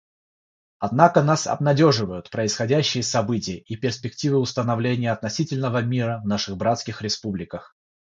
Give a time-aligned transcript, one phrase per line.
[0.79, 7.75] Однако нас обнадеживают происходящие события и перспективы установления относительного мира в наших братских республиках.